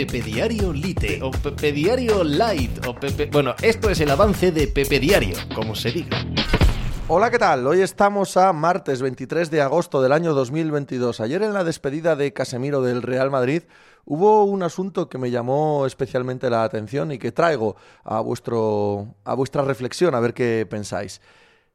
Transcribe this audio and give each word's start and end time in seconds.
Pepe 0.00 0.22
Diario 0.22 0.72
Lite 0.72 1.20
o 1.22 1.30
Pepe 1.30 1.72
Diario 1.72 2.24
Light 2.24 2.86
o 2.86 2.94
Pepe... 2.94 3.26
Bueno, 3.26 3.54
esto 3.60 3.90
es 3.90 4.00
el 4.00 4.10
avance 4.10 4.50
de 4.50 4.66
Pepe 4.66 4.98
Diario, 4.98 5.36
como 5.54 5.74
se 5.74 5.92
diga. 5.92 6.24
Hola, 7.06 7.30
¿qué 7.30 7.38
tal? 7.38 7.66
Hoy 7.66 7.82
estamos 7.82 8.38
a 8.38 8.54
martes 8.54 9.02
23 9.02 9.50
de 9.50 9.60
agosto 9.60 10.00
del 10.00 10.12
año 10.12 10.32
2022. 10.32 11.20
Ayer 11.20 11.42
en 11.42 11.52
la 11.52 11.64
despedida 11.64 12.16
de 12.16 12.32
Casemiro 12.32 12.80
del 12.80 13.02
Real 13.02 13.30
Madrid 13.30 13.64
hubo 14.06 14.44
un 14.44 14.62
asunto 14.62 15.10
que 15.10 15.18
me 15.18 15.30
llamó 15.30 15.84
especialmente 15.84 16.48
la 16.48 16.64
atención 16.64 17.12
y 17.12 17.18
que 17.18 17.30
traigo 17.30 17.76
a, 18.02 18.20
vuestro, 18.20 19.16
a 19.24 19.34
vuestra 19.34 19.60
reflexión, 19.64 20.14
a 20.14 20.20
ver 20.20 20.32
qué 20.32 20.66
pensáis. 20.66 21.20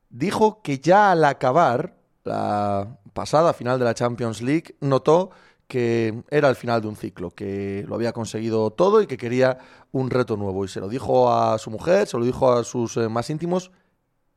Dijo 0.09 0.63
que 0.63 0.79
ya 0.79 1.11
al 1.11 1.23
acabar 1.25 1.95
la 2.23 2.97
pasada 3.13 3.53
final 3.53 3.77
de 3.77 3.85
la 3.85 3.93
Champions 3.93 4.41
League 4.41 4.75
notó 4.81 5.29
que 5.67 6.23
era 6.29 6.49
el 6.49 6.55
final 6.55 6.81
de 6.81 6.87
un 6.87 6.95
ciclo, 6.95 7.31
que 7.31 7.83
lo 7.87 7.95
había 7.95 8.13
conseguido 8.13 8.71
todo 8.71 9.01
y 9.01 9.07
que 9.07 9.17
quería 9.17 9.57
un 9.91 10.09
reto 10.09 10.37
nuevo. 10.37 10.65
Y 10.65 10.67
se 10.67 10.79
lo 10.79 10.87
dijo 10.87 11.31
a 11.31 11.57
su 11.57 11.71
mujer, 11.71 12.07
se 12.07 12.17
lo 12.17 12.25
dijo 12.25 12.51
a 12.51 12.63
sus 12.63 12.97
eh, 12.97 13.09
más 13.09 13.29
íntimos 13.29 13.71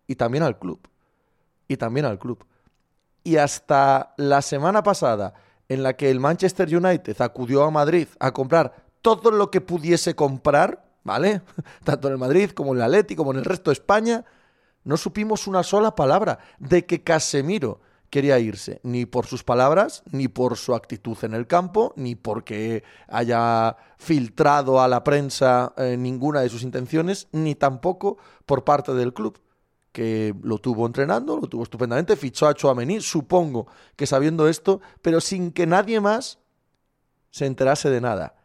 y 0.06 0.16
también 0.16 0.44
al 0.44 0.58
club. 0.58 0.80
Y 1.68 1.76
también 1.76 2.06
al 2.06 2.18
club. 2.18 2.44
Y 3.24 3.36
hasta 3.36 4.14
la 4.16 4.40
semana 4.40 4.82
pasada, 4.82 5.34
en 5.68 5.82
la 5.82 5.94
que 5.94 6.10
el 6.10 6.18
Manchester 6.18 6.74
United 6.74 7.20
acudió 7.20 7.64
a 7.64 7.70
Madrid 7.70 8.08
a 8.18 8.32
comprar 8.32 8.86
todo 9.02 9.30
lo 9.30 9.50
que 9.50 9.60
pudiese 9.60 10.14
comprar, 10.14 10.84
¿vale? 11.04 11.42
Tanto 11.84 12.08
en 12.08 12.12
el 12.12 12.18
Madrid 12.18 12.50
como 12.50 12.72
en 12.72 12.78
el 12.78 12.84
Atleti, 12.84 13.14
como 13.14 13.32
en 13.32 13.38
el 13.38 13.44
resto 13.44 13.70
de 13.70 13.74
España, 13.74 14.24
no 14.84 14.96
supimos 14.96 15.46
una 15.46 15.62
sola 15.62 15.94
palabra 15.94 16.38
de 16.58 16.86
que 16.86 17.02
Casemiro 17.02 17.80
quería 18.10 18.38
irse, 18.38 18.80
ni 18.82 19.06
por 19.06 19.26
sus 19.26 19.44
palabras, 19.44 20.02
ni 20.10 20.28
por 20.28 20.56
su 20.56 20.74
actitud 20.74 21.16
en 21.22 21.34
el 21.34 21.46
campo, 21.46 21.92
ni 21.96 22.14
porque 22.14 22.82
haya 23.06 23.76
filtrado 23.98 24.80
a 24.80 24.88
la 24.88 25.04
prensa 25.04 25.72
eh, 25.76 25.96
ninguna 25.98 26.40
de 26.40 26.48
sus 26.48 26.62
intenciones, 26.62 27.28
ni 27.32 27.54
tampoco 27.54 28.18
por 28.46 28.64
parte 28.64 28.94
del 28.94 29.12
club 29.12 29.40
que 29.92 30.34
lo 30.42 30.58
tuvo 30.58 30.86
entrenando, 30.86 31.38
lo 31.38 31.48
tuvo 31.48 31.62
estupendamente, 31.62 32.16
fichó 32.16 32.46
a 32.46 32.54
Chouameni, 32.54 33.00
supongo 33.00 33.66
que 33.96 34.06
sabiendo 34.06 34.48
esto, 34.48 34.80
pero 35.02 35.20
sin 35.20 35.50
que 35.50 35.66
nadie 35.66 36.00
más 36.00 36.38
se 37.30 37.46
enterase 37.46 37.90
de 37.90 38.00
nada. 38.00 38.36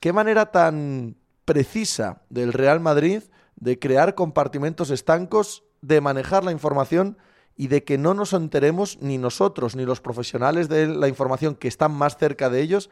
Qué 0.00 0.12
manera 0.12 0.50
tan 0.50 1.16
precisa 1.44 2.22
del 2.28 2.52
Real 2.52 2.80
Madrid 2.80 3.22
de 3.56 3.78
crear 3.78 4.14
compartimentos 4.14 4.90
estancos, 4.90 5.64
de 5.80 6.00
manejar 6.00 6.44
la 6.44 6.52
información 6.52 7.16
y 7.58 7.66
de 7.66 7.84
que 7.84 7.98
no 7.98 8.14
nos 8.14 8.32
enteremos 8.32 8.98
ni 9.02 9.18
nosotros 9.18 9.76
ni 9.76 9.84
los 9.84 10.00
profesionales 10.00 10.68
de 10.68 10.86
la 10.86 11.08
información 11.08 11.56
que 11.56 11.68
están 11.68 11.92
más 11.92 12.16
cerca 12.16 12.48
de 12.48 12.62
ellos 12.62 12.88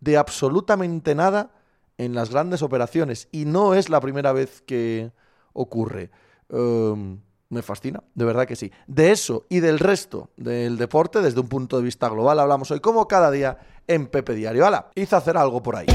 de 0.00 0.16
absolutamente 0.16 1.14
nada 1.14 1.50
en 1.98 2.14
las 2.14 2.30
grandes 2.30 2.62
operaciones. 2.62 3.28
Y 3.32 3.46
no 3.46 3.74
es 3.74 3.90
la 3.90 4.00
primera 4.00 4.32
vez 4.32 4.62
que 4.62 5.10
ocurre. 5.52 6.10
Em, 6.48 7.18
me 7.48 7.62
fascina, 7.62 8.02
de 8.14 8.24
verdad 8.24 8.46
que 8.46 8.54
sí. 8.54 8.70
De 8.86 9.10
eso 9.10 9.44
y 9.48 9.58
del 9.58 9.80
resto 9.80 10.30
del 10.36 10.78
deporte, 10.78 11.20
desde 11.20 11.40
un 11.40 11.48
punto 11.48 11.76
de 11.76 11.82
vista 11.82 12.08
global, 12.08 12.38
hablamos 12.38 12.70
hoy 12.70 12.78
como 12.78 13.08
cada 13.08 13.32
día 13.32 13.58
en 13.88 14.06
Pepe 14.06 14.34
Diario. 14.34 14.66
¡Hala! 14.66 14.90
Hice 14.94 15.16
hacer 15.16 15.36
algo 15.36 15.62
por 15.62 15.74
ahí. 15.74 15.86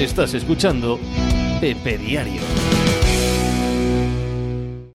Estás 0.00 0.34
escuchando 0.34 1.00
Pepe 1.60 1.98
Diario. 1.98 2.42